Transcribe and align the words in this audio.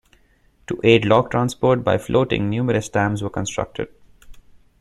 To 0.65 0.79
aid 0.83 1.05
log 1.05 1.29
transport 1.29 1.83
by 1.83 1.99
floating, 1.99 2.49
numerous 2.49 2.89
dams 2.89 3.21
were 3.21 3.29
constructed. 3.29 3.89